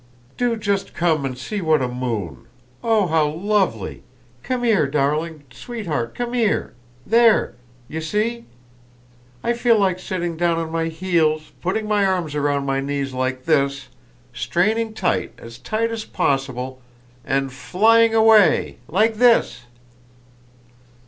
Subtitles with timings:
[0.35, 2.47] "Do just come and see what a moon!...
[2.83, 4.01] Oh, how lovely!
[4.41, 4.87] Come here....
[4.87, 6.73] Darling, sweetheart, come here!
[7.05, 7.53] There,
[7.87, 8.45] you see?
[9.43, 13.45] I feel like sitting down on my heels, putting my arms round my knees like
[13.45, 13.89] this,
[14.33, 16.81] straining tight, as tight as possible,
[17.23, 18.79] and flying away!
[18.87, 19.65] Like this...."